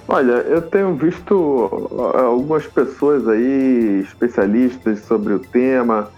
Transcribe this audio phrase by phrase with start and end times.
[0.07, 6.11] Olha, eu tenho visto algumas pessoas aí, especialistas sobre o tema,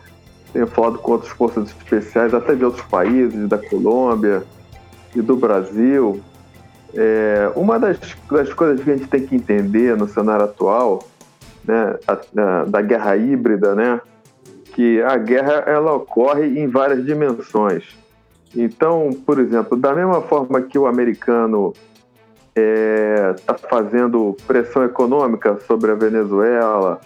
[0.52, 4.44] tenho falado com outras forças especiais, até de outros países, da Colômbia
[5.16, 6.22] e do Brasil.
[6.94, 8.00] É, uma das,
[8.32, 11.04] das, coisas que a gente tem que entender no cenário atual,
[11.64, 14.00] né, a, a, da guerra híbrida, né,
[14.74, 18.05] que a guerra ela ocorre em várias dimensões.
[18.56, 21.74] Então, por exemplo, da mesma forma que o americano
[22.56, 27.02] está é, tá fazendo pressão econômica sobre a Venezuela,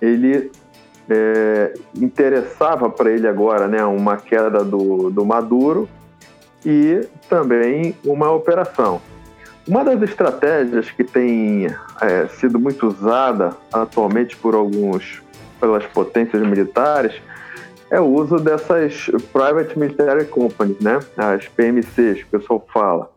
[0.00, 0.52] ele
[1.08, 5.88] é, interessava para ele agora né, uma queda do, do Maduro
[6.64, 9.00] e também uma operação.
[9.66, 11.66] Uma das estratégias que tem
[12.02, 15.22] é, sido muito usada atualmente por alguns
[15.58, 17.14] pelas potências militares
[17.94, 20.98] é o uso dessas Private Military Companies, né?
[21.16, 23.10] As PMCs, que o pessoal fala.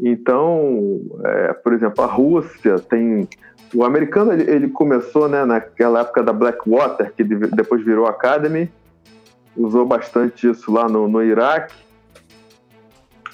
[0.00, 3.28] Então, é, por exemplo, a Rússia tem.
[3.74, 8.70] O americano ele, ele, começou né, naquela época da Blackwater, que depois virou Academy,
[9.54, 11.74] usou bastante isso lá no, no Iraque.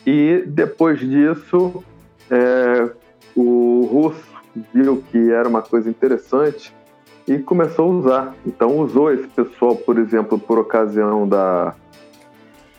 [0.04, 1.84] E depois disso,
[2.28, 2.91] é,
[3.36, 4.28] o russo
[4.75, 6.75] viu que era uma coisa interessante
[7.30, 8.34] e começou a usar.
[8.44, 11.74] Então, usou esse pessoal, por exemplo, por ocasião da,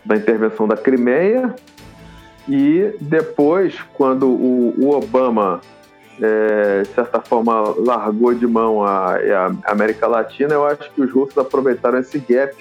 [0.04, 1.56] da intervenção da Crimeia
[2.50, 5.62] e depois, quando o, o Obama,
[6.22, 11.10] é, de certa forma, largou de mão a, a, América Latina, eu acho que os
[11.14, 12.54] russos aproveitaram esse gap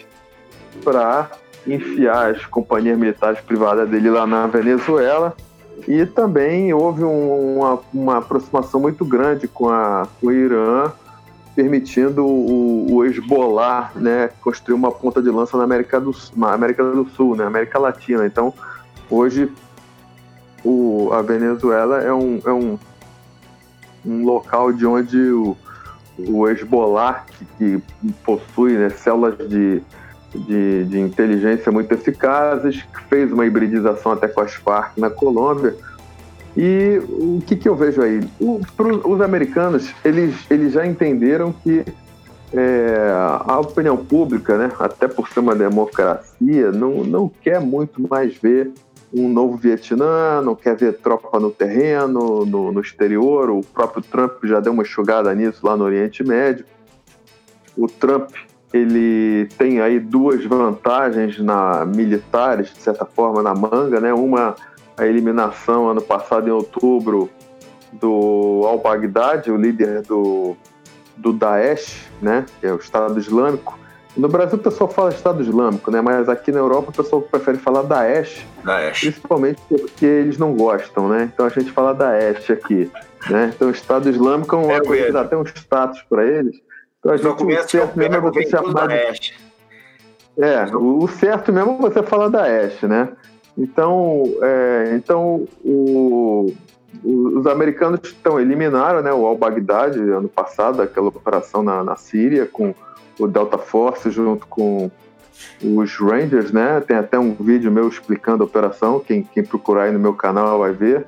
[0.85, 1.29] para
[1.67, 5.35] enfiar as companhias militares privadas dele lá na Venezuela.
[5.89, 10.93] E também houve um, uma, uma, aproximação muito grande com, a, com o Irã,
[11.61, 16.83] permitindo o, o Hezbollah né, construir uma ponta de lança na América do, na América
[16.83, 18.25] do Sul, na né, América Latina.
[18.25, 18.55] Então,
[19.11, 19.53] hoje
[20.65, 22.79] o, a Venezuela é um, é um,
[24.07, 25.55] um local de onde o,
[26.17, 27.45] o Hezbollah, que,
[27.79, 29.83] que possui né, células de,
[30.35, 35.77] de, de, inteligência muito eficazes, que fez uma hibridização até com as Farc na Colômbia.
[36.57, 38.21] E o que, que eu vejo aí?
[38.41, 38.61] O,
[39.05, 41.85] os americanos, eles, eles já entenderam que
[42.53, 43.13] é,
[43.47, 48.73] a opinião pública, né, até por ser uma democracia, não, não quer muito mais ver
[49.13, 53.51] um novo Vietnã, não quer ver tropa no terreno, no, no exterior.
[53.51, 56.65] O próprio Trump já deu uma enxugada nisso lá no Oriente Médio.
[57.77, 58.31] O Trump
[58.73, 64.15] ele tem aí duas vantagens na militares, de certa forma, na manga, né?
[64.15, 64.55] Uma
[65.01, 67.31] a eliminação ano passado em outubro
[67.93, 70.57] do al-Baghdad, o líder do,
[71.17, 72.47] do Daesh, né?
[72.61, 73.81] Que é o Estado Islâmico
[74.17, 76.01] no Brasil o pessoal fala Estado Islâmico, né?
[76.01, 79.01] Mas aqui na Europa o pessoal prefere falar Daesh, Daesh.
[79.01, 81.31] principalmente porque eles não gostam, né?
[81.33, 82.91] Então a gente fala Daesh aqui,
[83.29, 83.53] né?
[83.55, 86.61] Então o Estado Islâmico é uma é coisa que dá até um status para eles.
[86.99, 89.35] Então a gente o certo mesmo é você chamar de...
[90.39, 93.11] É, o certo mesmo é você falar Daesh, né?
[93.57, 96.53] Então, é, então o,
[97.05, 102.75] os americanos estão eliminaram né, o al-Baghdad ano passado, aquela operação na, na Síria com
[103.19, 104.91] o Delta Force junto com
[105.63, 106.81] os Rangers, né?
[106.81, 110.59] Tem até um vídeo meu explicando a operação, quem, quem procurar aí no meu canal
[110.59, 111.05] vai ver.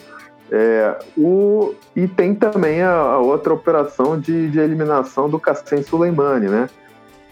[0.50, 6.49] É, o, e tem também a, a outra operação de, de, eliminação do Qassem Soleimani,
[6.49, 6.69] né?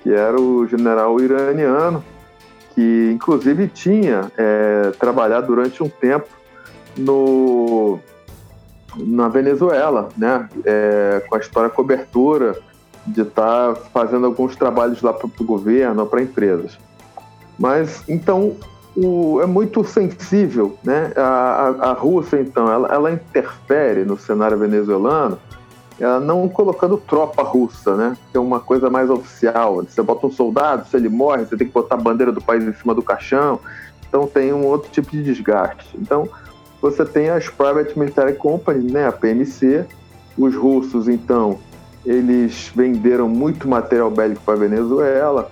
[0.03, 2.03] Que era o general iraniano,
[2.81, 6.29] que inclusive tinha é, trabalhado durante um tempo
[6.97, 7.99] no,
[8.97, 10.49] na Venezuela, né?
[10.65, 12.59] É, com a história cobertura
[13.07, 16.79] de estar tá fazendo alguns trabalhos lá para o governo para empresas.
[17.59, 18.57] Mas então
[18.97, 21.13] o, é muito sensível, né?
[21.17, 21.21] A,
[21.83, 25.39] a, a Rússia, então, ela, ela, interfere no cenário venezuelano,
[26.01, 28.17] ela não colocando tropa russa, né?
[28.31, 29.83] Que é uma coisa mais oficial.
[29.83, 32.65] Você bota um soldado, se ele morre, você tem que botar a bandeira do país
[32.65, 33.61] em cima do caixão.
[34.09, 35.97] Então tem um outro tipo de desgaste.
[35.99, 36.29] Então
[36.81, 39.07] você tem as Private Military Companies, né?
[39.07, 39.85] A PMC.
[40.39, 41.59] Os russos, então,
[42.07, 45.51] eles venderam muito material bélico para a Venezuela.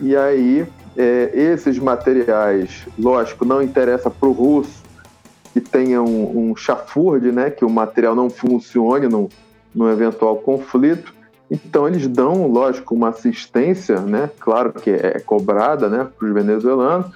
[0.00, 4.82] E aí é, esses materiais, lógico, não interessa para o russo
[5.52, 9.28] que tenha um, um chafurde, né, que o material não funcione num,
[9.74, 11.14] num eventual conflito.
[11.50, 17.06] Então eles dão, lógico, uma assistência, né, claro que é cobrada, né, para os venezuelanos.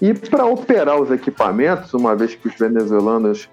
[0.00, 3.48] E para operar os equipamentos, uma vez que os venezuelanos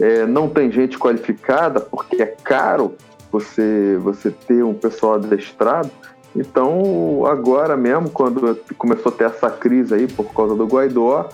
[0.00, 2.94] é, não tem gente qualificada, porque é caro
[3.30, 5.90] você você ter um pessoal adestrado,
[6.38, 11.28] então, agora mesmo, quando começou a ter essa crise aí por causa do Guaidó,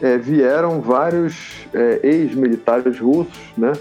[0.00, 3.72] é, vieram vários é, ex-militares russos, né?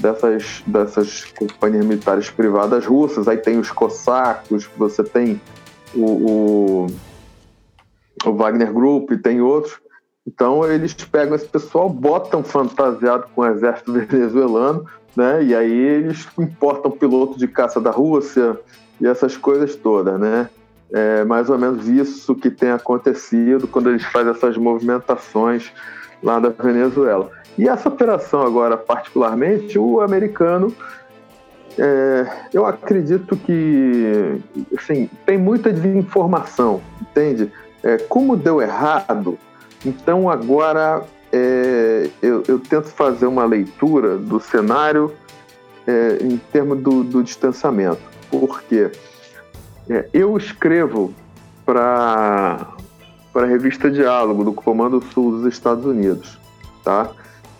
[0.00, 3.28] Dessas, dessas companhias militares privadas russas.
[3.28, 5.40] Aí tem os cossacos, você tem
[5.94, 6.86] o, o,
[8.24, 9.78] o Wagner Group, tem outros.
[10.26, 14.86] Então, eles pegam esse pessoal, botam fantasiado com o exército venezuelano,
[15.16, 15.42] né?
[15.42, 18.58] E aí eles importam piloto de caça da Rússia,
[19.00, 20.48] e essas coisas todas, né?
[20.92, 25.72] É mais ou menos isso que tem acontecido quando eles fazem essas movimentações
[26.22, 27.30] lá da Venezuela.
[27.58, 30.74] E essa operação agora, particularmente, o americano,
[31.78, 34.40] é, eu acredito que,
[34.76, 37.50] assim, tem muita desinformação, entende?
[37.82, 39.38] É, como deu errado,
[39.84, 41.02] então agora
[41.32, 45.12] é, eu, eu, tento fazer uma leitura do cenário
[45.86, 48.90] é, em termos do, do distanciamento porque
[49.88, 51.12] é, eu escrevo
[51.66, 52.68] para
[53.34, 56.38] a revista Diálogo do Comando Sul dos Estados Unidos,
[56.82, 57.10] tá?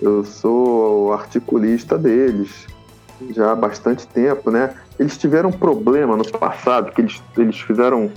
[0.00, 2.66] Eu sou articulista deles
[3.30, 4.74] já há bastante tempo, né?
[4.98, 8.10] Eles tiveram um problema no passado, que eles, eles fizeram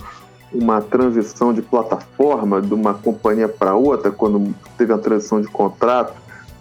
[0.52, 6.14] uma transição de plataforma de uma companhia para outra, quando teve a transição de contrato.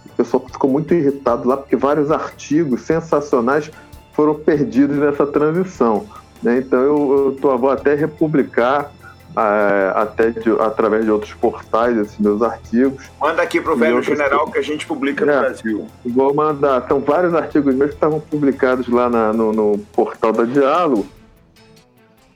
[0.05, 3.71] O pessoal ficou muito irritado lá, porque vários artigos sensacionais
[4.13, 6.05] foram perdidos nessa transição.
[6.41, 6.57] Né?
[6.57, 8.91] Então eu, eu tô, vou até republicar
[9.35, 13.09] até de, através de outros portais esses meus artigos.
[13.19, 15.87] Manda aqui para o Velho General que a gente publica no é, Brasil.
[16.05, 16.85] Vou mandar.
[16.87, 21.05] São vários artigos meus que estavam publicados lá na, no, no, portal da Diálogo.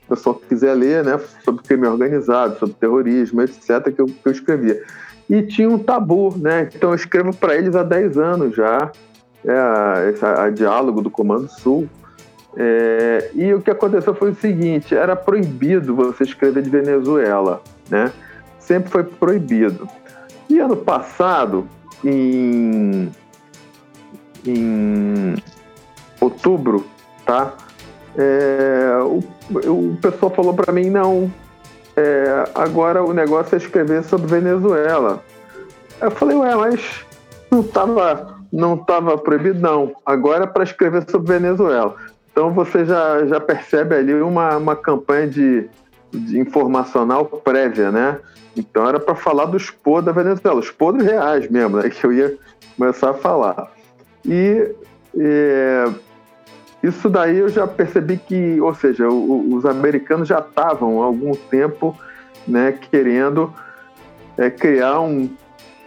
[0.06, 4.32] O pessoal quiser ler, né, sobre crime organizado, sobre terrorismo, etc., que eu, que eu
[4.32, 4.82] escrevia.
[5.28, 6.68] E tinha um tabu, né?
[6.74, 8.90] Então eu escrevo para eles há 10 anos já
[9.44, 9.52] é,
[10.22, 11.88] a, a, diálogo do Comando Sul.
[12.60, 18.12] É, e o que aconteceu foi o seguinte: era proibido você escrever de Venezuela, né?
[18.58, 19.88] Sempre foi proibido.
[20.50, 21.68] E ano passado,
[22.04, 23.08] em,
[24.44, 25.36] em
[26.20, 26.84] outubro,
[27.24, 27.54] tá?
[28.16, 29.22] É, o,
[29.70, 31.32] o pessoal falou para mim não.
[31.96, 35.22] É, agora o negócio é escrever sobre Venezuela.
[36.00, 37.04] Eu falei, ué, mas
[37.50, 39.92] não estava não estava proibido, não.
[40.04, 41.94] Agora é para escrever sobre Venezuela.
[42.38, 45.68] Então você já, já percebe ali uma, uma campanha de,
[46.12, 48.20] de informacional prévia, né?
[48.56, 51.90] Então era para falar dos podres da Venezuela, os podres reais mesmo, né?
[51.90, 52.38] Que eu ia
[52.76, 53.72] começar a falar.
[54.24, 54.72] E
[55.18, 55.90] é,
[56.80, 61.32] isso daí eu já percebi que, ou seja, o, os americanos já estavam há algum
[61.32, 61.98] tempo
[62.46, 63.52] né, querendo
[64.36, 65.28] é, criar um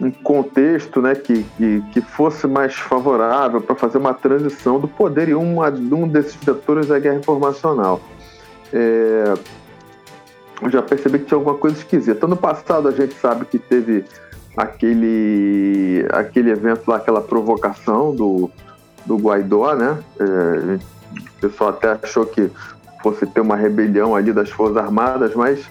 [0.00, 5.28] um contexto né, que, que, que fosse mais favorável para fazer uma transição do poder
[5.28, 8.00] em uma, um desses vetores da guerra informacional.
[8.72, 9.34] É,
[10.62, 12.26] eu já percebi que tinha alguma coisa esquisita.
[12.26, 14.04] No passado a gente sabe que teve
[14.56, 18.50] aquele, aquele evento lá, aquela provocação do,
[19.04, 19.98] do Guaidó, né?
[20.18, 20.78] É,
[21.14, 22.50] o pessoal até achou que
[23.02, 25.68] fosse ter uma rebelião ali das Forças Armadas, mas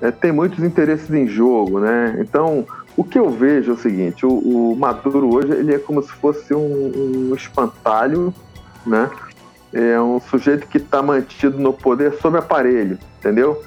[0.00, 2.16] é, tem muitos interesses em jogo, né?
[2.20, 2.64] Então
[2.98, 6.10] o que eu vejo é o seguinte: o, o Maduro hoje ele é como se
[6.10, 8.34] fosse um, um espantalho,
[8.84, 9.08] né?
[9.72, 13.62] É um sujeito que está mantido no poder sob aparelho, entendeu?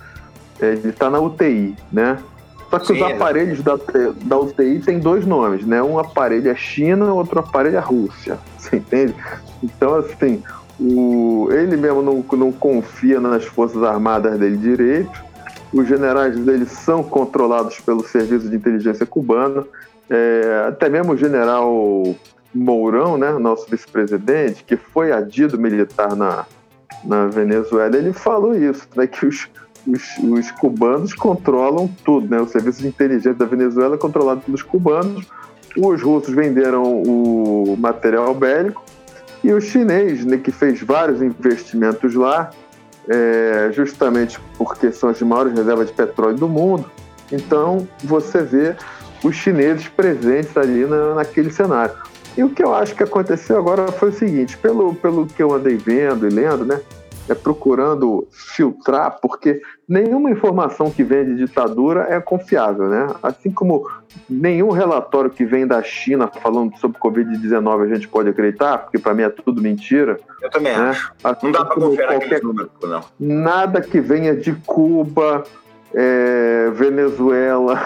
[0.59, 2.19] É, ele está na UTI, né?
[2.69, 3.79] Só que Sim, os aparelhos da,
[4.23, 5.81] da UTI têm dois nomes, né?
[5.81, 8.37] Um aparelho é China, outro aparelho é Rússia.
[8.59, 9.15] Você entende?
[9.63, 10.43] Então, assim,
[10.77, 15.30] o, ele mesmo não, não confia nas Forças Armadas dele direito
[15.73, 19.65] os generais deles são controlados pelo serviço de inteligência cubano.
[20.09, 22.03] É, até mesmo o general
[22.53, 26.45] Mourão, né, nosso vice-presidente, que foi adido militar na,
[27.03, 29.47] na Venezuela, ele falou isso, né, que os,
[29.87, 32.41] os, os, cubanos controlam tudo, né?
[32.41, 35.25] O serviço de inteligência da Venezuela é controlado pelos cubanos.
[35.77, 38.83] Os russos venderam o material bélico
[39.43, 42.51] e o chinês, né, que fez vários investimentos lá,
[43.09, 46.89] é, justamente porque são as maiores reservas de petróleo do mundo.
[47.31, 48.75] Então você vê
[49.23, 51.95] os chineses presentes ali na, naquele cenário.
[52.37, 55.53] E o que eu acho que aconteceu agora foi o seguinte, pelo, pelo que eu
[55.53, 56.79] andei vendo e lendo, né?
[57.31, 63.07] É procurando filtrar, porque nenhuma informação que vem de ditadura é confiável, né?
[63.23, 63.89] Assim como
[64.29, 69.13] nenhum relatório que vem da China falando sobre Covid-19 a gente pode acreditar, porque para
[69.13, 70.19] mim é tudo mentira.
[70.41, 70.89] Eu também né?
[70.89, 71.13] acho.
[71.23, 72.43] Assim não dá para confiar qualquer...
[72.43, 73.01] número, não.
[73.19, 75.43] Nada que venha de Cuba,
[75.93, 77.79] é, Venezuela,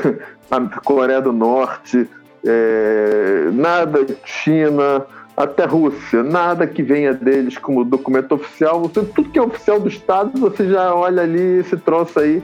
[0.83, 2.09] Coreia do Norte,
[2.45, 8.81] é, nada China, até Rússia, nada que venha deles como documento oficial.
[8.81, 12.41] Você, tudo que é oficial do Estado, você já olha ali esse troço aí,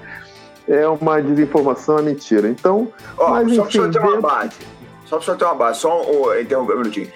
[0.68, 2.50] é uma desinformação, é mentira.
[2.50, 4.58] Então, mas, só para você ter uma base,
[5.06, 7.12] só para você ter uma base, só um, interromper um minutinho.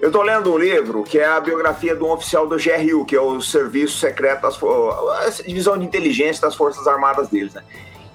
[0.00, 3.14] Eu estou lendo um livro que é a biografia de um oficial do GRU, que
[3.14, 7.62] é o Serviço Secreto, das, a Divisão de Inteligência das Forças Armadas deles, né?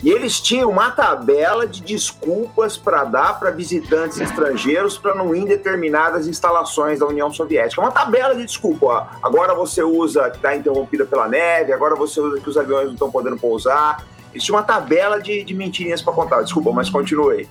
[0.05, 5.39] E eles tinham uma tabela de desculpas para dar para visitantes estrangeiros para não ir
[5.39, 7.81] em determinadas instalações da União Soviética.
[7.81, 8.85] Uma tabela de desculpa.
[8.85, 9.05] Ó.
[9.23, 12.93] Agora você usa que está interrompida pela neve, agora você usa que os aviões não
[12.93, 14.05] estão podendo pousar.
[14.37, 16.43] Tinham uma tabela de, de mentirinhas para contar.
[16.43, 17.49] Desculpa, mas continue.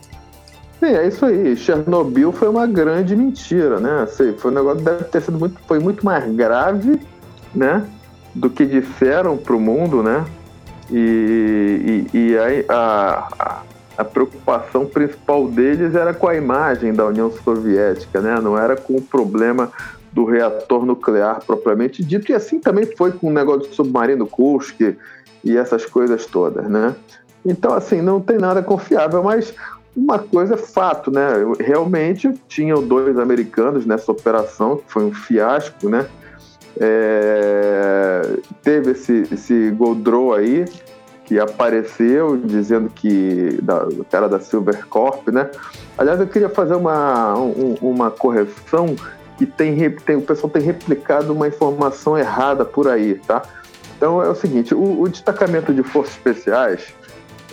[0.79, 1.57] Sim, é isso aí.
[1.57, 4.07] Chernobyl foi uma grande mentira, né?
[4.39, 7.01] foi um negócio que deve ter sido muito, foi muito mais grave,
[7.53, 7.85] né?
[8.33, 10.25] Do que disseram para o mundo, né?
[10.91, 13.63] E, e, e a, a,
[13.99, 18.39] a, preocupação principal deles era com a imagem da União Soviética, né?
[18.41, 19.73] não era com o problema
[20.13, 24.81] do reator nuclear propriamente dito, e assim também foi com o negócio do submarino Kursk
[25.43, 26.69] e essas coisas todas.
[26.69, 26.95] Né?
[27.45, 29.55] Então, assim, não tem nada confiável, mas
[29.97, 31.29] uma coisa é fato, né?
[31.61, 36.07] Realmente tinham dois americanos nessa operação, que foi um fiasco, né?
[36.81, 40.65] É, teve esse, esse Goldrow aí,
[41.25, 45.51] que apareceu dizendo que da, cara da Silver Corp, né?
[45.97, 48.95] Aliás, eu queria fazer uma, um, uma correção
[49.39, 53.43] que tem, tem, o pessoal tem replicado uma informação errada por aí, tá?
[53.97, 56.95] Então é o seguinte, o, o destacamento de forças especiais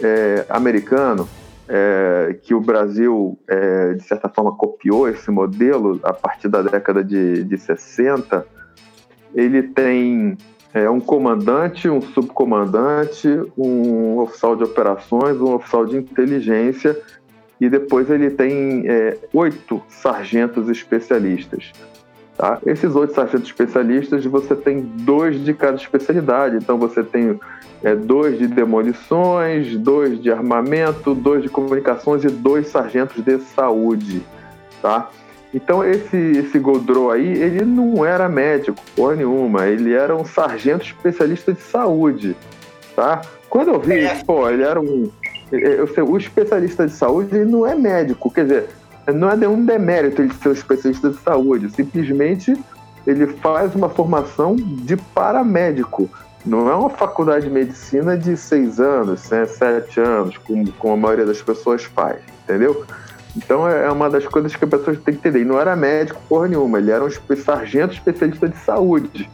[0.04, 1.28] é, americano,
[1.68, 7.04] é, que o Brasil, é, de certa forma, copiou esse modelo a partir da década
[7.04, 8.46] de, de 60,
[9.34, 10.38] ele tem
[10.74, 16.98] é, um comandante, um subcomandante, um oficial de operações, um oficial de inteligência
[17.60, 21.72] e depois ele tem é, oito sargentos especialistas.
[22.38, 22.60] Tá?
[22.66, 26.56] Esses oito sargentos especialistas, você tem dois de cada especialidade.
[26.56, 27.40] Então você tem
[27.84, 34.24] é, dois de demolições, dois de armamento, dois de comunicações e dois sargentos de saúde.
[34.82, 35.10] Tá?
[35.54, 40.86] Então esse, esse Godreau aí, ele não era médico, porra nenhuma, ele era um sargento
[40.86, 42.36] especialista de saúde,
[42.96, 43.22] tá?
[43.50, 44.24] Quando eu vi, é.
[44.24, 45.10] pô, ele era um...
[45.52, 48.70] Eu sei, o especialista de saúde ele não é médico, quer dizer,
[49.14, 52.56] não é nenhum demérito ele ser um especialista de saúde, simplesmente
[53.06, 56.10] ele faz uma formação de paramédico.
[56.46, 60.98] Não é uma faculdade de medicina de seis anos, né, sete anos, como, como a
[60.98, 62.84] maioria das pessoas faz, entendeu?
[63.36, 65.42] Então é, é uma das coisas que as pessoas têm que entender.
[65.42, 69.30] E não era médico porra nenhuma, ele era um sargento especialista de saúde,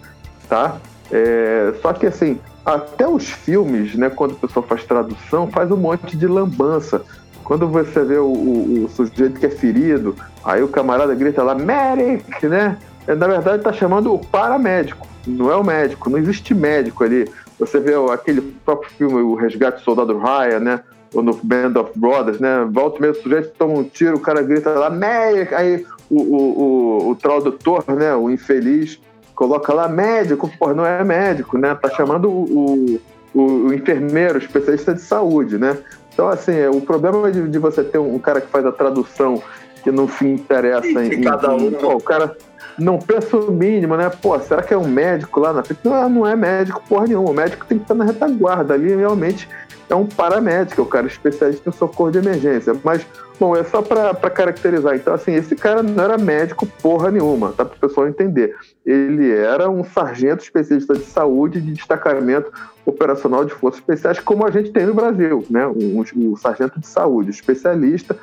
[0.48, 0.78] tá?
[1.12, 5.78] É, só que assim, até os filmes, né, quando o pessoal faz tradução, faz um
[5.78, 7.02] monte de lambança.
[7.44, 11.56] Quando você vê o, o, o sujeito que é ferido, aí o camarada grita lá,
[11.56, 12.78] medic, né?
[13.08, 17.30] É, na verdade está chamando o paramédico, não é o médico, não existe médico ali.
[17.58, 20.84] Você vê aquele próprio filme, O Resgate do Soldado Ryan, né?
[21.14, 22.68] Ou no Band of Brothers, né?
[22.70, 26.62] Volta mesmo, o sujeito toma um tiro, o cara grita lá, médico, aí o, o,
[26.62, 28.16] o, o tradutor, né?
[28.16, 29.00] O infeliz,
[29.36, 31.76] coloca lá médico, pô, não é médico, né?
[31.76, 33.00] Tá chamando o,
[33.34, 35.78] o, o enfermeiro, especialista de saúde, né?
[36.14, 39.42] Então, assim, é, o problema de, de você ter um cara que faz a tradução
[39.84, 41.68] que no fim interessa em, cada um.
[41.68, 42.36] Em, pô, o cara
[42.78, 44.10] não pensa o mínimo, né?
[44.10, 45.80] Pô, será que é um médico lá na frente?
[45.84, 47.32] Não, não é médico, porra nenhuma.
[47.32, 49.48] O médico tem que estar na retaguarda ali, realmente
[49.90, 52.76] é um paramédico, é o cara especialista em socorro de emergência.
[52.84, 53.06] Mas,
[53.40, 54.96] bom, é só para caracterizar.
[54.96, 57.64] Então, assim, esse cara não era médico porra nenhuma, tá?
[57.64, 58.56] Para o pessoal entender.
[58.86, 62.52] Ele era um sargento especialista de saúde de destacamento
[62.86, 65.66] operacional de forças especiais, como a gente tem no Brasil, né?
[65.68, 68.18] Um sargento de saúde, especialista,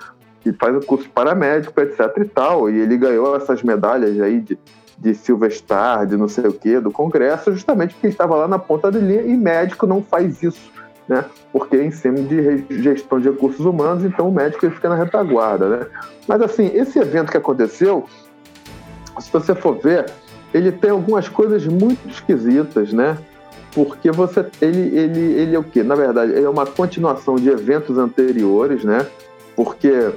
[0.45, 2.71] que faz o curso paramédico, etc e tal.
[2.71, 4.57] E ele ganhou essas medalhas aí de
[4.97, 8.61] de Silver Star, de não sei o que, do Congresso, justamente porque estava lá na
[8.61, 10.71] ponta da linha e médico não faz isso
[11.09, 11.25] né?
[11.53, 14.95] Porque é em cima de gestão de recursos humanos, então o médico ele fica na
[14.95, 15.87] retaguarda, né?
[16.27, 18.07] Mas assim, esse evento que aconteceu,
[19.19, 20.07] se você for ver,
[20.53, 23.19] ele tem algumas coisas muito esquisitas, né?
[23.75, 25.83] Porque você, ele, ele, ele é o quê?
[25.83, 29.07] Na verdade, ele é uma continuação de eventos anteriores, né?
[29.57, 30.13] Porque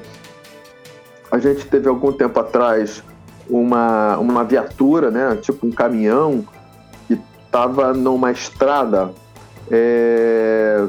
[1.32, 3.04] a gente teve algum tempo atrás
[3.50, 5.38] uma, uma viatura, né?
[5.42, 6.46] Tipo um caminhão
[7.08, 9.12] que estava numa estrada
[9.70, 10.86] é,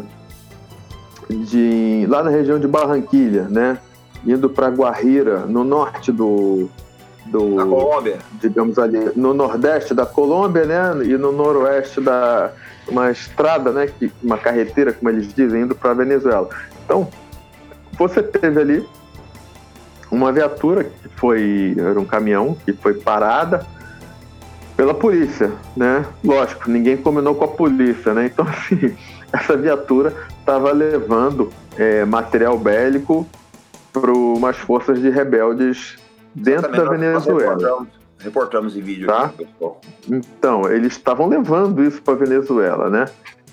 [1.28, 3.78] de lá na região de Barranquilha, né?
[4.26, 6.69] Indo para Guarira, no norte do,
[7.26, 11.05] do da Colômbia, digamos ali, no nordeste da Colômbia, né?
[11.05, 12.52] E no noroeste da
[12.88, 13.87] uma estrada, né?
[13.87, 16.49] Que, uma carreteira, como eles dizem, indo para Venezuela.
[16.85, 17.09] Então,
[17.99, 18.88] você teve ali
[20.11, 23.67] uma viatura que foi era um caminhão que foi parada
[24.76, 26.07] pela polícia, né?
[26.23, 28.26] Lógico, ninguém combinou com a polícia, né?
[28.26, 28.97] Então, assim,
[29.33, 33.26] essa viatura estava levando é, material bélico
[33.93, 35.99] para umas forças de rebeldes
[36.33, 37.55] dentro da Venezuela.
[37.55, 37.88] Reportamos,
[38.21, 39.09] reportamos em vídeo.
[39.09, 39.25] Tá?
[39.25, 39.49] Aqui,
[40.09, 43.07] então, eles estavam levando isso para Venezuela, né?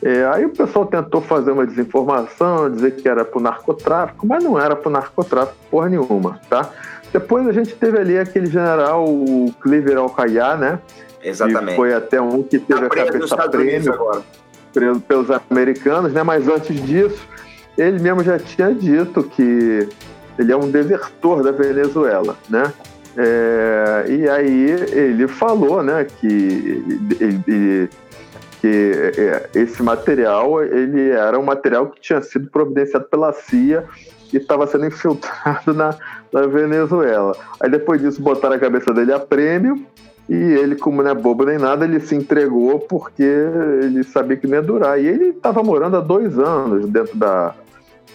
[0.03, 4.43] É, aí o pessoal tentou fazer uma desinformação, dizer que era para o narcotráfico, mas
[4.43, 6.69] não era para o narcotráfico porra nenhuma, tá?
[7.11, 10.79] Depois a gente teve ali aquele general, o Cleaver Alcaiá, né?
[11.23, 11.69] Exatamente.
[11.69, 14.23] Que foi até um que teve tá a cabeça prêmio
[14.73, 16.21] preso pelos americanos, né?
[16.21, 17.25] Mas antes disso,
[17.77, 19.87] ele mesmo já tinha dito que
[20.37, 22.73] ele é um desertor da Venezuela, né?
[23.17, 26.83] É, e aí ele falou, né, que
[27.17, 27.89] ele, que
[28.67, 33.83] é, esse material ele era um material que tinha sido providenciado pela CIA
[34.33, 35.95] e estava sendo infiltrado na,
[36.31, 37.35] na Venezuela.
[37.59, 39.85] Aí depois disso botaram a cabeça dele a prêmio
[40.27, 44.47] e ele, como não é bobo nem nada, ele se entregou porque ele sabia que
[44.47, 44.99] não ia durar.
[44.99, 47.53] E ele estava morando há dois anos dentro da,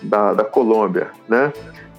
[0.02, 1.52] da, da Colômbia, né?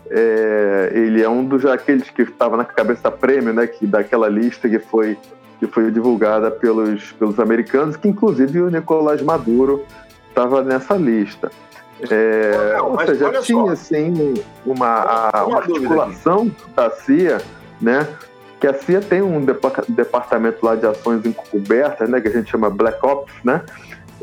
[0.09, 3.65] É, ele é um dos aqueles que estava na cabeça prêmio, né?
[3.65, 5.17] Que daquela lista que foi
[5.61, 9.85] que foi divulgada pelos, pelos americanos, que inclusive o Nicolás Maduro
[10.27, 11.51] estava nessa lista.
[12.09, 14.33] É, não, ou seja, tinha assim
[14.65, 17.39] uma, a, uma articulação da CIA,
[17.79, 18.07] né?
[18.59, 22.69] que a CIA tem um departamento lá de ações encobertas, né, que a gente chama
[22.69, 23.63] Black Ops, né,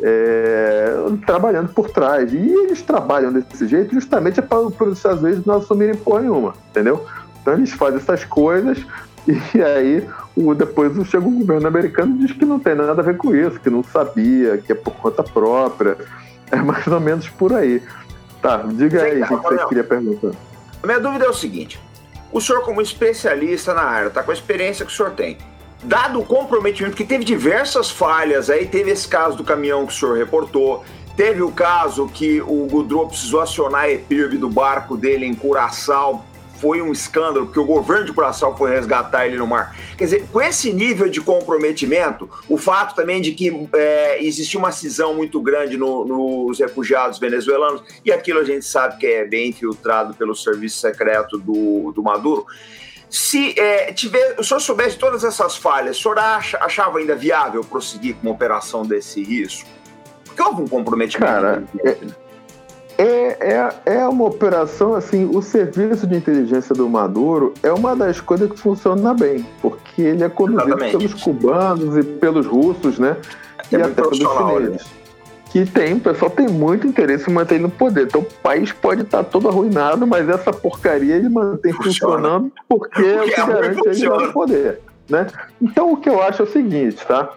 [0.01, 0.95] é,
[1.27, 2.33] trabalhando por trás.
[2.33, 7.05] E eles trabalham desse jeito justamente para, os Estados Unidos não assumirem porra nenhuma, entendeu?
[7.43, 8.79] Então eles fazem essas coisas
[9.55, 10.07] e aí
[10.39, 13.35] o, depois chega o governo americano e diz que não tem nada a ver com
[13.35, 15.97] isso, que não sabia, que é por conta própria.
[16.51, 17.83] É mais ou menos por aí.
[18.41, 20.31] Tá, diga aí o que você queria perguntar.
[20.83, 21.81] A minha dúvida é o seguinte:
[22.33, 25.37] o senhor, como especialista na área, tá com a experiência que o senhor tem.
[25.83, 29.97] Dado o comprometimento, que teve diversas falhas, aí teve esse caso do caminhão que o
[29.97, 30.85] senhor reportou,
[31.17, 36.25] teve o caso que o Gudrou precisou acionar a EPIRB do barco dele em Curaçao
[36.61, 39.77] foi um escândalo, porque o governo de Curaçao foi resgatar ele no mar.
[39.97, 44.73] Quer dizer, com esse nível de comprometimento, o fato também de que é, existia uma
[44.73, 49.51] cisão muito grande no, nos refugiados venezuelanos, e aquilo a gente sabe que é bem
[49.51, 52.47] infiltrado pelo serviço secreto do, do Maduro.
[53.11, 57.65] Se é, tiver, o senhor soubesse todas essas falhas, o senhor acha, achava ainda viável
[57.65, 59.69] prosseguir com uma operação desse risco?
[60.25, 61.33] Porque houve um comprometimento.
[61.33, 61.97] Cara, é,
[62.99, 68.21] é, é, é uma operação, assim, o serviço de inteligência do Maduro é uma das
[68.21, 70.97] coisas que funciona bem, porque ele é conduzido Exatamente.
[70.97, 73.17] pelos cubanos e pelos russos, né?
[73.71, 74.71] É e até pelos chineses.
[74.71, 74.79] Né?
[75.51, 78.07] Que tem, o pessoal tem muito interesse em manter ele no poder.
[78.07, 82.17] Então o país pode estar todo arruinado, mas essa porcaria ele mantém funciona.
[82.17, 84.81] funcionando porque, porque é o que garante ele no poder.
[85.09, 85.27] Né?
[85.63, 87.31] Então o que eu acho é o seguinte, tá?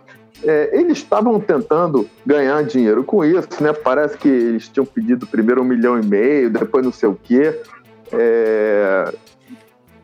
[0.44, 3.74] É, eles estavam tentando ganhar dinheiro com isso, né?
[3.74, 7.60] Parece que eles tinham pedido primeiro um milhão e meio, depois não sei o quê.
[8.12, 9.14] É,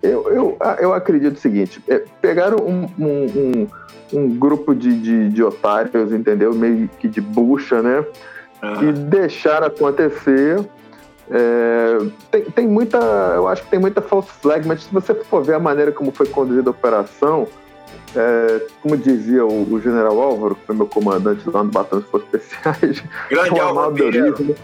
[0.02, 3.68] eu, eu, eu acredito o seguinte: é, pegaram um, um, um,
[4.14, 6.54] um grupo de, de, de, otários, entendeu?
[6.54, 8.06] Meio que de bucha, né?
[8.62, 8.90] Uhum.
[8.90, 10.60] E deixaram acontecer.
[11.30, 11.98] É,
[12.32, 12.98] tem, tem muita,
[13.36, 16.12] eu acho que tem muita false flag, mas se você for ver a maneira como
[16.12, 17.48] foi conduzida a operação,
[18.18, 22.10] é, como dizia o, o, general Álvaro, que foi meu comandante lá no Batalhão de
[22.10, 24.56] Forças Especiais, Grande um amadorismo,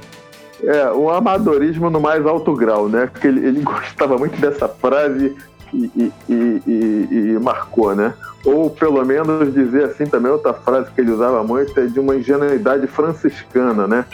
[0.63, 3.05] é, um amadorismo no mais alto grau, né?
[3.05, 5.35] Porque ele, ele gostava muito dessa frase
[5.71, 8.15] e, e, e, e, marcou, né?
[8.43, 12.15] Ou pelo menos dizer assim também, outra frase que ele usava muito é de uma
[12.15, 14.05] ingenuidade franciscana, né?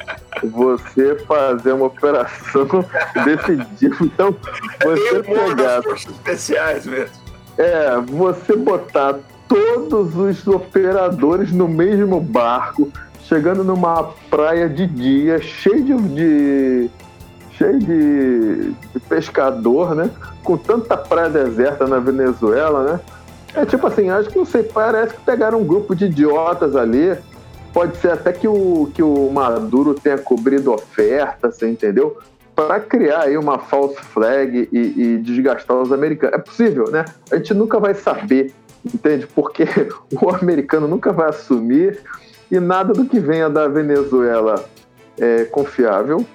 [0.44, 2.68] Você fazer uma operação
[3.24, 4.04] decidiva.
[4.04, 4.36] Então,
[4.84, 5.82] você pegar.
[5.96, 12.90] Especiais mesmo é você botar todos os operadores no mesmo barco,
[13.24, 16.90] chegando numa praia de dia, cheio de, de
[17.58, 20.10] cheio de, de, pescador, né?
[20.44, 23.00] Com tanta praia deserta na Venezuela, né?
[23.54, 27.18] É tipo assim, acho que não sei, parece que pegaram um grupo de idiotas ali.
[27.74, 32.18] Pode ser até que o, que o Maduro tenha cobrido oferta, você entendeu?
[32.56, 36.36] Para criar aí uma false flag e, e desgastar os americanos.
[36.36, 37.06] É possível, né?
[37.32, 38.54] A gente nunca vai saber,
[38.86, 39.28] entende?
[39.28, 39.66] Porque
[40.22, 42.00] o americano nunca vai assumir
[42.52, 44.66] e nada do que venha da Venezuela
[45.18, 46.26] é confiável.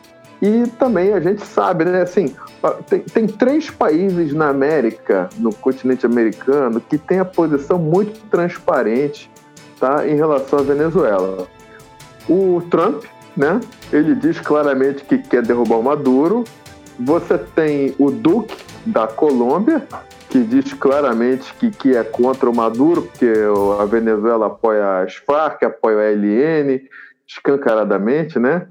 [0.42, 2.34] E também a gente sabe, né, assim,
[2.88, 9.30] tem, tem, três países na América, no continente americano, que tem a posição muito transparente
[9.80, 11.46] tá, em relação à Venezuela.
[12.28, 13.04] O Trump,
[13.34, 13.58] né,
[13.92, 16.44] ele diz claramente que quer derrubar o Maduro.
[17.00, 19.86] Você tem o Duque da Colômbia,
[20.34, 23.32] que diz claramente que, que é contra o Maduro, porque
[23.80, 26.82] a Venezuela apoia as Farc, apoia o LN,
[27.24, 28.66] escancaradamente, né?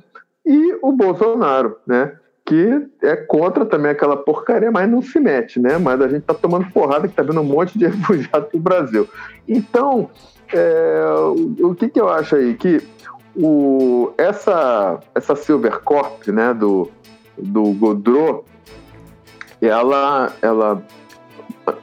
[0.45, 2.17] E o Bolsonaro, né?
[2.45, 5.77] Que é contra também aquela porcaria, mas não se mete, né?
[5.77, 9.07] Mas a gente tá tomando porrada que tá vendo um monte de refugiados pro Brasil.
[9.47, 10.09] Então,
[10.51, 11.01] é,
[11.61, 12.55] o, que que eu acho aí?
[12.55, 12.85] Que
[13.37, 16.91] o, essa, essa Silver Corp, né, do,
[17.37, 18.43] do Godreau,
[19.61, 20.83] ela, ela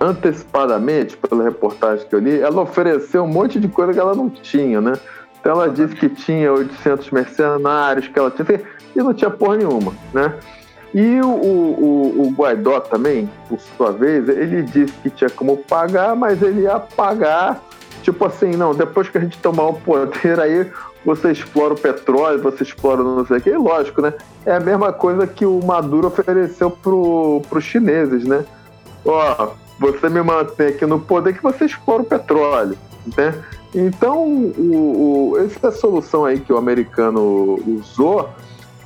[0.01, 4.29] antecipadamente, pela reportagem que eu li, ela ofereceu um monte de coisa que ela não
[4.29, 4.93] tinha, né?
[5.41, 8.61] Então ela disse que tinha 800 mercenários, que ela tinha,
[8.95, 10.35] e não tinha porra nenhuma, né?
[10.93, 16.17] E o, o, o Guaidó também, por sua vez, ele disse que tinha como pagar,
[16.17, 17.63] mas ele ia pagar,
[18.03, 20.71] tipo assim, não, depois que a gente tomar o poder, aí
[21.05, 24.13] você explora o petróleo, você explora não sei o que, lógico, né?
[24.45, 28.45] É a mesma coisa que o Maduro ofereceu pro, pros chineses, né?
[29.05, 32.77] Ó, você me mantém aqui no poder que você explora o petróleo,
[33.17, 33.35] né?
[33.75, 38.29] Então, o, o, essa solução aí que o americano usou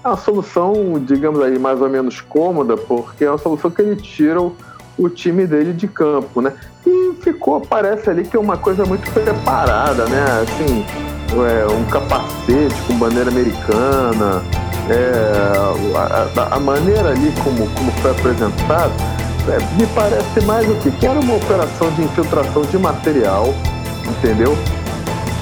[0.05, 0.73] é uma solução,
[1.05, 4.55] digamos aí, mais ou menos cômoda, porque é uma solução que ele tira o,
[4.97, 6.53] o time dele de campo, né?
[6.87, 10.25] E ficou, parece ali que é uma coisa muito preparada, né?
[10.43, 10.85] Assim,
[11.43, 14.43] é, um capacete com bandeira americana,
[14.89, 18.93] é, a, a, maneira ali como, como foi apresentado,
[19.49, 20.91] é, me parece mais o que?
[20.91, 23.47] Que era uma operação de infiltração de material,
[24.09, 24.53] entendeu?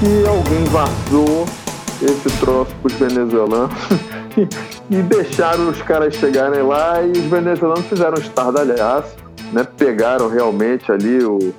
[0.01, 1.47] Que alguém vazou
[2.03, 3.75] esse troço para os venezuelanos
[4.91, 9.17] e deixaram os caras chegarem lá e os venezuelanos fizeram um estardalhaço,
[9.53, 9.65] né?
[9.77, 11.55] Pegaram realmente ali o,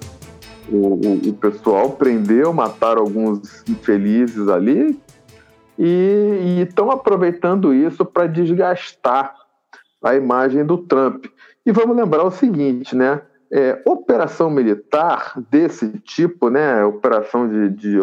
[0.70, 5.00] o, o, pessoal, prendeu, mataram alguns infelizes ali
[5.80, 9.43] e estão aproveitando isso para desgastar
[10.04, 11.26] a imagem do Trump.
[11.66, 13.22] E vamos lembrar o seguinte, né?
[13.52, 16.84] É, operação militar desse tipo, né?
[16.84, 18.00] Operação de, de,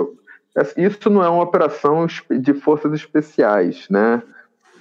[0.76, 4.22] Isso não é uma operação de forças especiais, né?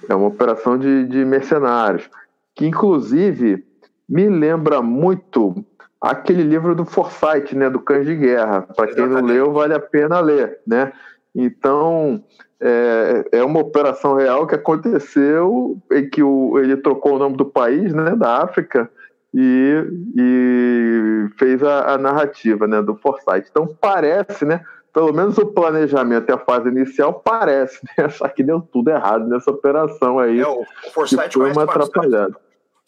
[0.08, 2.08] É uma operação de, de mercenários.
[2.54, 3.64] Que, inclusive,
[4.08, 5.64] me lembra muito
[6.00, 7.68] aquele livro do Forsyth, né?
[7.68, 8.62] Do Cães de Guerra.
[8.62, 10.92] Para quem não leu, vale a pena ler, né?
[11.34, 12.24] Então,
[12.60, 17.44] é, é uma operação real que aconteceu em que o, ele trocou o nome do
[17.44, 18.90] país, né, da África,
[19.32, 19.84] e,
[20.16, 23.48] e fez a, a, narrativa né, do Forsyth.
[23.50, 28.42] Então parece, né, pelo menos o planejamento e a fase inicial parece, né, só que
[28.42, 30.40] deu tudo errado nessa operação aí.
[30.40, 32.36] É, o Forsyth foi uma atrapalhada.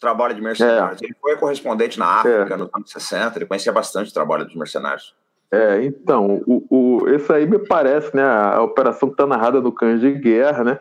[0.01, 1.01] Trabalho de mercenários.
[1.01, 1.05] É.
[1.05, 2.57] Ele foi correspondente na África é.
[2.57, 5.15] nos anos 60, ele conhecia bastante o trabalho dos mercenários.
[5.53, 8.23] É, então, o, o, esse aí me parece, né?
[8.23, 10.79] A operação que está narrada no Cães de Guerra, né?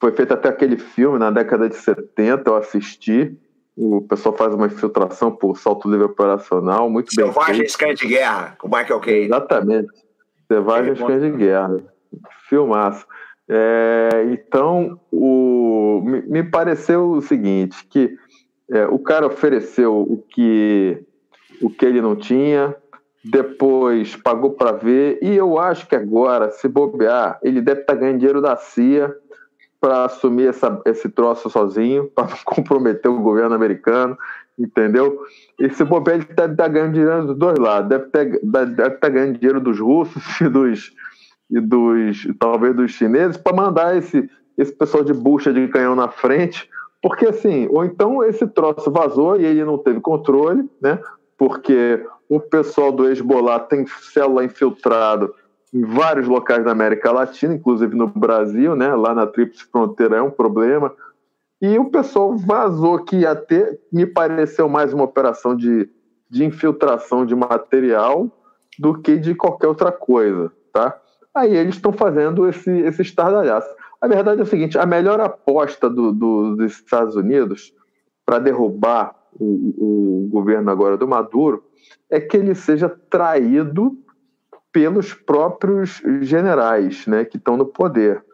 [0.00, 3.36] Foi feito até aquele filme na década de 70, eu assisti.
[3.76, 7.68] O pessoal faz uma infiltração por salto livre operacional, muito Selvagens bem.
[7.68, 9.26] Selvagens Cães de Guerra, com Michael Caine.
[9.26, 9.88] Exatamente.
[10.50, 11.80] Selvagens Cães de Guerra.
[12.48, 13.06] Filmaço.
[13.46, 18.16] É, então, o, me, me, pareceu o seguinte, que
[18.70, 21.04] é, o cara ofereceu o que,
[21.60, 22.74] o que ele não tinha,
[23.24, 27.98] depois pagou para ver, e eu acho que agora, se bobear, ele deve estar tá
[27.98, 29.16] ganhando dinheiro da CIA
[29.80, 34.16] para assumir essa, esse troço sozinho, para comprometer o governo americano,
[34.58, 35.22] entendeu?
[35.58, 38.04] E se bobear, ele deve estar tá ganhando dinheiro dos dois lados, deve
[38.36, 40.92] estar tá ganhando dinheiro dos russos e dos,
[41.50, 46.08] e dos talvez dos chineses, para mandar esse, esse pessoal de bucha de canhão na
[46.08, 46.68] frente,
[47.02, 50.98] porque assim, ou então esse troço vazou e ele não teve controle, né?
[51.36, 55.34] Porque o pessoal do Hezbollah tem célula infiltrado
[55.72, 58.94] em vários locais da América Latina, inclusive no Brasil, né?
[58.94, 60.92] Lá na Tríplice Fronteira é um problema.
[61.60, 65.88] E o pessoal vazou que ia ter, me pareceu mais uma operação de,
[66.30, 68.30] de infiltração de material
[68.78, 71.00] do que de qualquer outra coisa, tá?
[71.34, 73.68] aí eles estão fazendo esse, esse estardalhaço.
[74.00, 77.74] A verdade é o seguinte: a melhor aposta do, do, dos Estados Unidos
[78.24, 81.64] para derrubar o, o governo agora do Maduro
[82.10, 83.96] é que ele seja traído
[84.72, 88.24] pelos próprios generais né, que estão no poder.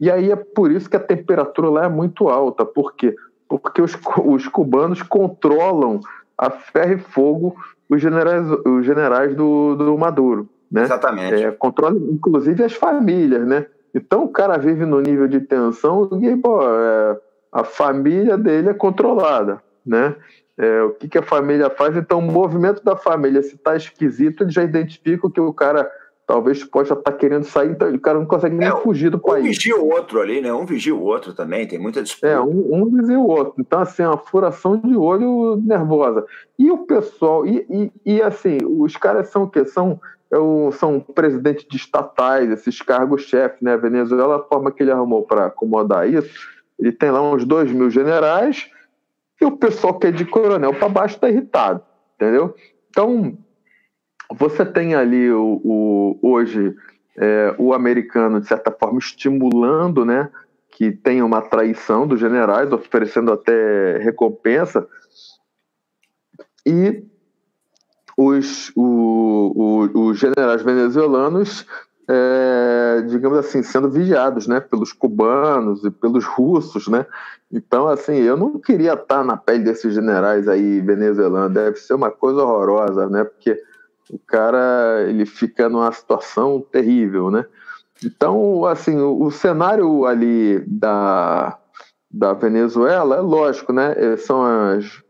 [0.00, 2.64] E aí é por isso que a temperatura lá é muito alta.
[2.64, 3.14] Por quê?
[3.48, 6.00] Porque os, os cubanos controlam
[6.36, 7.54] a ferro e fogo
[7.88, 10.48] os generais, os generais do, do Maduro.
[10.70, 10.82] Né?
[10.82, 11.44] Exatamente.
[11.44, 13.66] É, controla inclusive as famílias, né?
[13.94, 17.20] Então o cara vive no nível de tensão e pô, é,
[17.52, 20.16] a família dele é controlada, né?
[20.56, 21.96] É, o que, que a família faz?
[21.96, 25.90] Então o movimento da família, se está esquisito, ele já identifica que o cara
[26.26, 29.16] talvez possa estar tá querendo sair, então o cara não consegue nem é, fugir do
[29.18, 29.44] um país.
[29.44, 30.52] Um vigia o outro ali, né?
[30.52, 32.28] Um vigia o outro também, tem muita disputa.
[32.28, 33.54] É, um, um vigia o outro.
[33.58, 36.24] Então, assim, é uma furação de olho nervosa.
[36.58, 39.64] E o pessoal, e, e, e assim, os caras são o quê?
[39.64, 40.00] São
[40.32, 43.74] é são presidentes de estatais, esses cargos-chefes, né?
[43.74, 46.32] A Venezuela, a forma que ele arrumou para acomodar isso,
[46.82, 48.68] ele tem lá uns dois mil generais
[49.40, 51.82] e o pessoal que é de coronel para baixo está irritado,
[52.16, 52.54] entendeu?
[52.90, 53.38] Então,
[54.30, 56.74] você tem ali o, o hoje
[57.16, 60.30] é, o americano, de certa forma, estimulando, né?
[60.70, 64.86] Que tenha uma traição dos generais, oferecendo até recompensa.
[66.66, 67.04] E
[68.16, 69.52] os, o,
[69.94, 71.66] o, os generais venezuelanos,
[72.08, 76.88] é, digamos assim, sendo vigiados né, pelos cubanos e pelos russos.
[76.88, 77.06] Né?
[77.50, 82.10] Então, assim, eu não queria estar na pele desses generais aí venezuelanos, deve ser uma
[82.10, 83.24] coisa horrorosa, né?
[83.24, 83.60] porque
[84.10, 87.30] o cara ele fica numa situação terrível.
[87.30, 87.44] Né?
[88.04, 91.58] Então, assim, o, o cenário ali da,
[92.10, 93.94] da Venezuela é lógico, né?
[94.16, 95.02] São as,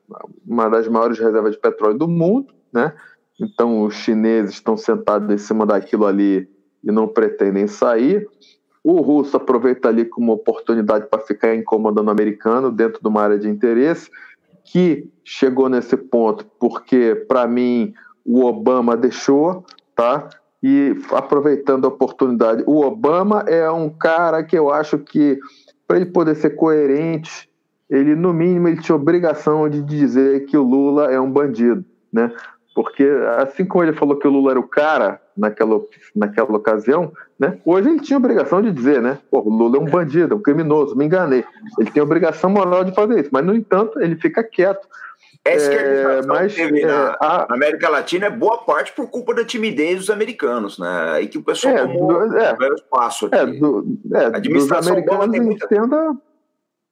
[0.46, 2.94] uma das maiores reservas de petróleo do mundo né?
[3.40, 6.48] Então os chineses estão sentados em cima daquilo ali
[6.84, 8.28] e não pretendem sair.
[8.84, 13.38] O russo aproveita ali como oportunidade para ficar incomodando o americano dentro de uma área
[13.38, 14.10] de interesse,
[14.64, 17.92] que chegou nesse ponto porque, para mim,
[18.24, 19.64] o Obama deixou,
[19.94, 20.28] tá?
[20.62, 25.38] E aproveitando a oportunidade, o Obama é um cara que eu acho que,
[25.86, 27.48] para ele poder ser coerente,
[27.90, 32.32] ele, no mínimo, ele tinha obrigação de dizer que o Lula é um bandido, né?
[32.74, 33.04] Porque
[33.36, 35.80] assim como ele falou que o Lula era o cara naquela,
[36.14, 37.58] naquela ocasião, né?
[37.64, 39.18] Hoje ele tinha obrigação de dizer, né?
[39.30, 41.44] Pô, o Lula é um bandido, é um criminoso, me enganei.
[41.78, 44.86] Ele tem obrigação moral de fazer isso, mas no entanto ele fica quieto.
[45.44, 47.54] Essa é, mas, teve é, na, a...
[47.54, 51.10] América Latina é boa parte por culpa da timidez dos americanos, né?
[51.14, 53.36] Aí que o pessoal é, tomou do, é, o espaço aqui.
[53.36, 55.66] É, do, é, a administração dos americanos muita...
[55.66, 56.16] entenda...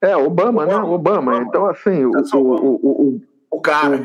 [0.03, 0.75] É, Obama, Obama, né?
[0.77, 0.95] Obama.
[0.95, 1.43] Obama.
[1.43, 3.21] Então, assim, o, o, o, o
[3.59, 3.97] cara.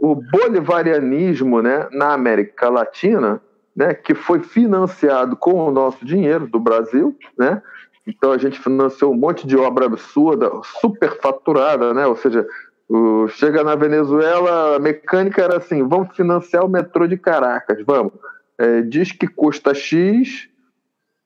[0.00, 3.40] O, o bolivarianismo né, na América Latina,
[3.76, 7.62] né, que foi financiado com o nosso dinheiro do Brasil, né?
[8.06, 10.50] Então a gente financiou um monte de obra absurda,
[10.80, 12.06] superfaturada, né?
[12.06, 12.46] Ou seja,
[12.88, 18.12] o, chega na Venezuela, a mecânica era assim: vamos financiar o metrô de Caracas, vamos.
[18.58, 20.48] É, diz que custa X,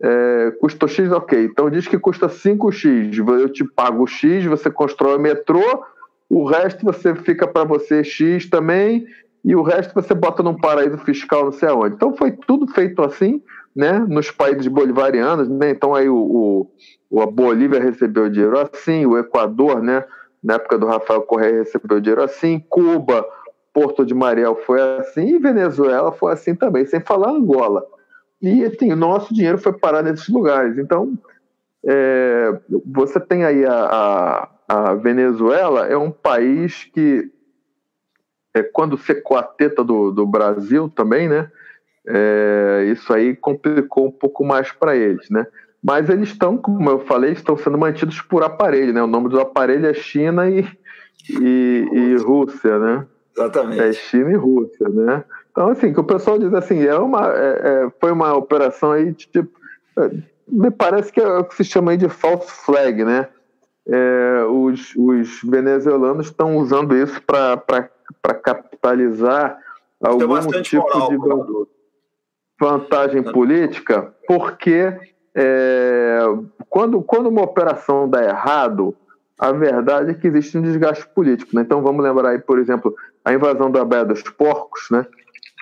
[0.01, 1.45] é, custou X, ok.
[1.45, 5.83] Então diz que custa 5X, eu te pago X, você constrói o metrô,
[6.29, 9.07] o resto você fica para você X também,
[9.45, 11.95] e o resto você bota num paraíso fiscal não sei aonde.
[11.95, 13.43] Então foi tudo feito assim,
[13.77, 15.71] né, nos países bolivarianos, né?
[15.71, 16.71] Então aí o,
[17.11, 20.05] o, a Bolívia recebeu dinheiro assim, o Equador, né,
[20.43, 23.27] na época do Rafael Correia recebeu dinheiro assim, Cuba,
[23.73, 27.85] Porto de Mariel foi assim, e Venezuela foi assim também, sem falar Angola.
[28.41, 30.79] E assim, o nosso dinheiro foi parar nesses lugares.
[30.79, 31.19] Então,
[31.87, 37.31] é, você tem aí a, a a Venezuela é um país que,
[38.55, 41.51] é, quando secou a teta do, do Brasil também, né?
[42.07, 45.47] É, isso aí complicou um pouco mais para eles, né?
[45.83, 49.03] Mas eles estão, como eu falei, estão sendo mantidos por aparelho, né?
[49.03, 50.67] O nome do aparelho é China e,
[51.29, 53.07] e, e Rússia, né?
[53.37, 53.83] Exatamente.
[53.83, 55.25] É China e Rússia, né?
[55.51, 59.13] Então, assim, que o pessoal diz assim, é uma, é, é, foi uma operação aí,
[59.13, 59.49] tipo,
[59.99, 60.11] é,
[60.49, 63.29] me parece que é o que se chama aí de false flag, né?
[63.87, 69.59] É, os, os, venezuelanos estão usando isso para capitalizar
[70.01, 71.69] algum tipo moral, de
[72.59, 74.97] vantagem política, porque
[75.35, 76.21] é,
[76.69, 78.97] quando, quando uma operação dá errado,
[79.39, 81.55] a verdade é que existe um desgaste político.
[81.55, 81.63] Né?
[81.63, 82.95] Então vamos lembrar aí, por exemplo,
[83.25, 85.07] a invasão da Baía dos Porcos, né?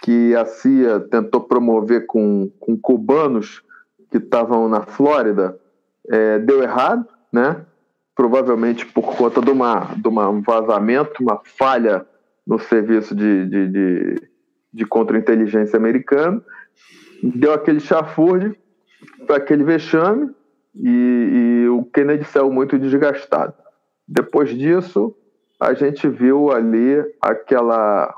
[0.03, 3.63] que a CIA tentou promover com, com cubanos
[4.11, 5.59] que estavam na Flórida,
[6.11, 7.65] é, deu errado, né?
[8.15, 12.07] Provavelmente por conta de, uma, de uma, um vazamento, uma falha
[12.47, 14.29] no serviço de, de, de,
[14.73, 16.43] de contra-inteligência americano.
[17.23, 18.59] deu aquele chafurde,
[19.29, 20.31] aquele vexame,
[20.75, 23.55] e, e o Kennedy saiu muito desgastado.
[24.09, 25.15] Depois disso,
[25.61, 28.15] a gente viu ali aquela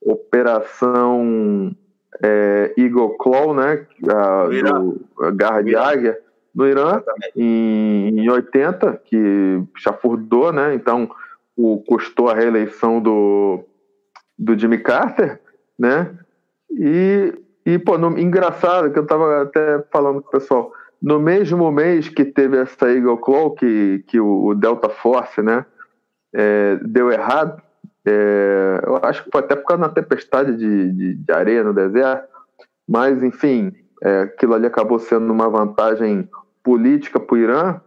[0.00, 1.74] operação
[2.22, 6.18] é, Eagle Claw, né, a, do, a Garra de Águia,
[6.54, 7.02] no Irã,
[7.34, 11.10] em, em 80, que chafurdou, né, então
[11.56, 13.64] o, custou a reeleição do,
[14.38, 15.40] do Jimmy Carter,
[15.78, 16.16] né,
[16.70, 17.34] e,
[17.66, 22.08] e pô, no, engraçado que eu estava até falando com o pessoal, no mesmo mês
[22.08, 25.66] que teve essa Eagle Claw, que, que o, o Delta Force, né,
[26.32, 27.60] é, deu errado,
[28.06, 31.72] é, eu acho que foi até por causa da tempestade de, de, de areia no
[31.72, 32.28] deserto,
[32.86, 36.28] mas enfim, é, aquilo ali acabou sendo uma vantagem
[36.64, 37.80] política para o Irã.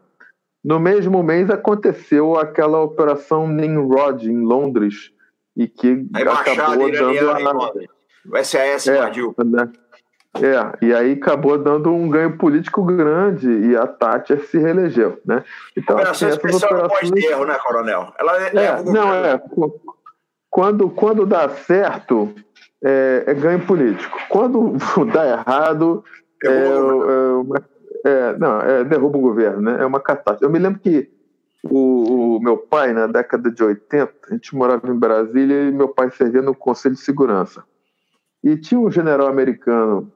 [0.63, 5.11] No mesmo mês aconteceu aquela operação Nimrod em Londres
[5.55, 8.39] e que a acabou dando a...
[8.39, 9.35] o SAS é, invadiu.
[9.43, 9.71] Né?
[10.35, 15.43] É, e aí acabou dando um ganho político grande e a Thatcher se reelegeu, né?
[15.75, 17.09] Então, Operação assim, especial operações...
[17.09, 18.13] pode erro, né, Coronel?
[18.19, 19.41] Ela é, é não, é.
[20.49, 22.33] Quando, quando dá certo,
[22.83, 24.19] é, é ganho político.
[24.29, 24.75] Quando
[25.11, 26.03] dá errado,
[26.43, 27.76] é, é,
[28.07, 29.81] é, não, é, derruba o governo, né?
[29.81, 30.43] É uma catástrofe.
[30.43, 31.09] Eu me lembro que
[31.63, 35.89] o, o, meu pai, na década de 80, a gente morava em Brasília e meu
[35.89, 37.63] pai servia no Conselho de Segurança.
[38.43, 40.11] E tinha um general americano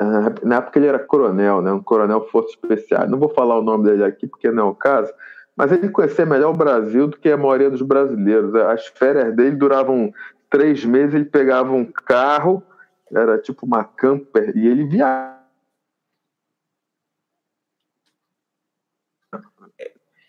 [0.00, 1.72] ah, na época ele era coronel, né?
[1.72, 3.08] um coronel força especial.
[3.08, 5.12] Não vou falar o nome dele aqui porque não é o caso,
[5.56, 8.54] mas ele conhecia melhor o Brasil do que a maioria dos brasileiros.
[8.54, 10.12] As férias dele duravam
[10.48, 12.62] três meses, ele pegava um carro,
[13.12, 15.37] era tipo uma camper, e ele viajava.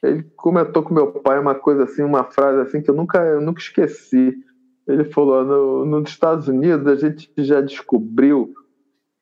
[0.02, 3.42] Ele comentou com meu pai uma coisa assim, uma frase assim que eu nunca, eu
[3.42, 4.34] nunca esqueci.
[4.88, 8.54] Ele falou: no, nos Estados Unidos a gente já descobriu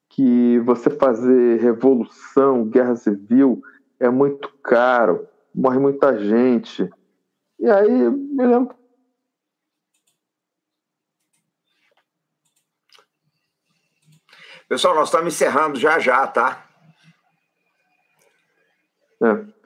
[0.10, 3.62] que você fazer revolução, guerra civil
[4.00, 6.90] é muito caro, morre muita gente.
[7.60, 8.76] E aí, me lembro.
[14.70, 16.68] Pessoal, nós estamos encerrando já já, tá?
[19.24, 19.57] É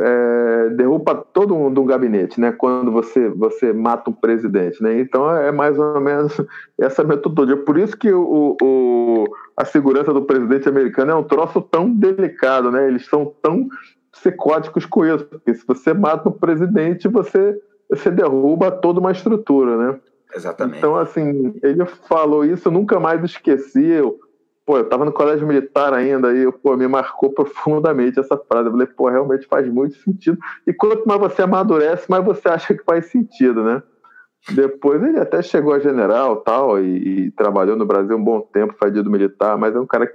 [0.00, 2.52] é, derruba todo um, um gabinete, né?
[2.52, 5.00] Quando você, você mata um presidente, né?
[5.00, 6.38] Então é mais ou menos
[6.78, 7.56] essa metodologia.
[7.56, 9.24] Por isso que o, o,
[9.56, 12.86] a segurança do presidente americano é um troço tão delicado, né?
[12.86, 13.68] Eles são tão
[14.12, 19.76] psicóticos com isso, porque se você mata um presidente, você, você derruba toda uma estrutura,
[19.76, 20.00] né?
[20.34, 20.78] Exatamente.
[20.78, 23.84] Então, assim, ele falou isso, eu nunca mais esqueci.
[23.84, 24.18] Eu,
[24.68, 28.66] pô, eu tava no colégio militar ainda e, pô, me marcou profundamente essa frase.
[28.66, 30.36] Eu falei, pô, realmente faz muito sentido.
[30.66, 33.82] E quanto mais você amadurece, mais você acha que faz sentido, né?
[34.50, 38.76] Depois ele até chegou a general tal, e, e trabalhou no Brasil um bom tempo,
[38.78, 40.14] fadido militar, mas é um cara que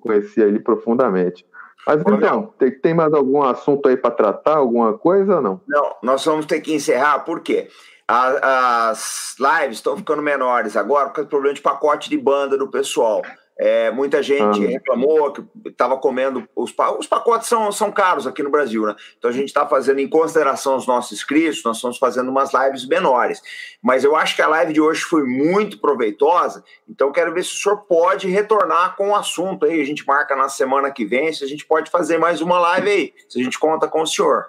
[0.00, 1.46] conhecia ele profundamente.
[1.86, 5.60] Mas então, tem, tem mais algum assunto aí para tratar, alguma coisa ou não?
[5.68, 7.68] Não, nós vamos ter que encerrar, por quê?
[8.08, 12.70] as lives estão ficando menores agora por causa do problema de pacote de banda do
[12.70, 13.22] pessoal.
[13.58, 14.68] É, muita gente ah.
[14.68, 16.46] reclamou que estava comendo.
[16.54, 18.94] Os, os pacotes são, são caros aqui no Brasil, né?
[19.16, 22.86] Então a gente está fazendo em consideração os nossos inscritos, nós estamos fazendo umas lives
[22.86, 23.40] menores.
[23.82, 27.52] Mas eu acho que a live de hoje foi muito proveitosa, então quero ver se
[27.52, 29.80] o senhor pode retornar com o assunto aí.
[29.80, 32.90] A gente marca na semana que vem, se a gente pode fazer mais uma live
[32.90, 34.46] aí, se a gente conta com o senhor.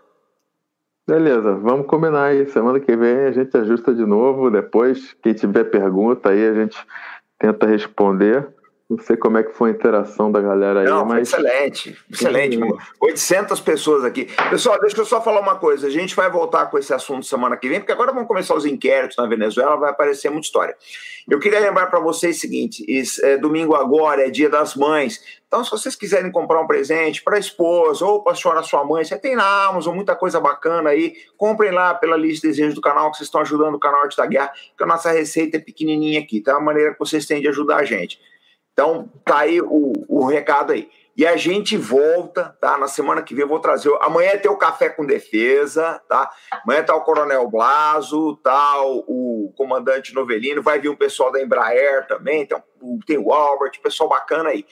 [1.08, 2.46] Beleza, vamos combinar aí.
[2.50, 4.52] Semana que vem a gente ajusta de novo.
[4.52, 6.78] Depois, quem tiver pergunta aí, a gente
[7.40, 8.57] tenta responder.
[8.90, 11.28] Não sei como é que foi a interação da galera aí, Não, mas...
[11.28, 12.58] excelente, excelente.
[13.02, 14.30] 800 pessoas aqui.
[14.50, 15.88] Pessoal, deixa eu só falar uma coisa.
[15.88, 18.66] A gente vai voltar com esse assunto semana que vem, porque agora vão começar os
[18.66, 20.74] inquéritos na Venezuela, vai aparecer muita história.
[21.30, 22.86] Eu queria lembrar para vocês o seguinte,
[23.24, 27.36] é, domingo agora é dia das mães, então se vocês quiserem comprar um presente para
[27.36, 30.92] a esposa ou para a senhora sua mãe, você tem na Amazon muita coisa bacana
[30.92, 34.04] aí, comprem lá pela lista de desejos do canal, que vocês estão ajudando o canal
[34.04, 36.54] Arte da Guerra, que a nossa receita é pequenininha aqui, tá?
[36.54, 38.18] É a maneira que vocês têm de ajudar a gente.
[38.80, 40.88] Então, tá aí o, o recado aí.
[41.18, 42.78] E a gente volta, tá?
[42.78, 43.92] Na semana que vem eu vou trazer.
[44.02, 46.30] Amanhã tem o Café com Defesa, tá?
[46.64, 51.42] Amanhã tá o Coronel Blaso, tá o, o comandante Novelino, vai vir um pessoal da
[51.42, 52.62] Embraer também, então,
[53.08, 54.64] tem o Albert, pessoal bacana aí.